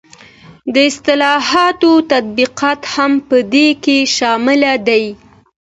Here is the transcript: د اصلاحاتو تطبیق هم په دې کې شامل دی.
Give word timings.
د 0.73 0.75
اصلاحاتو 0.89 1.91
تطبیق 2.11 2.53
هم 2.93 3.11
په 3.27 3.37
دې 3.53 3.67
کې 3.83 3.97
شامل 4.15 4.61
دی. 4.87 5.03